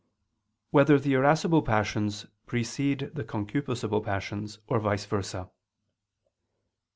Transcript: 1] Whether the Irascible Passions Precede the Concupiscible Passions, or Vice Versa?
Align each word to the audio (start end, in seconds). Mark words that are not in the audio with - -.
1] 0.71 0.79
Whether 0.81 0.99
the 0.99 1.13
Irascible 1.13 1.61
Passions 1.61 2.25
Precede 2.47 3.11
the 3.13 3.23
Concupiscible 3.23 4.03
Passions, 4.03 4.57
or 4.65 4.79
Vice 4.79 5.05
Versa? 5.05 5.51